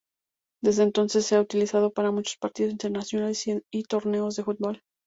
Desde 0.63 0.81
entonces, 0.81 1.27
se 1.27 1.35
ha 1.35 1.41
utilizado 1.41 1.93
para 1.93 2.09
muchos 2.09 2.37
partidos 2.37 2.71
internacionales 2.71 3.43
y 3.71 3.83
torneos 3.83 4.35
de 4.35 4.43
fútbol. 4.43 4.81